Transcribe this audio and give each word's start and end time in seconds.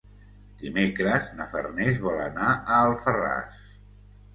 Dimecres 0.61 1.29
na 1.41 1.47
Farners 1.53 2.03
vol 2.09 2.21
anar 2.27 2.51
a 2.59 2.83
Alfarràs. 2.91 3.67